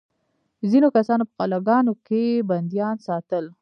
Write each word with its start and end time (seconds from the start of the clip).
ځینو 0.69 0.87
کسانو 0.95 1.23
په 1.29 1.33
قلعه 1.39 1.59
ګانو 1.67 1.93
کې 2.05 2.23
بندیان 2.49 2.95
ساتل. 3.07 3.45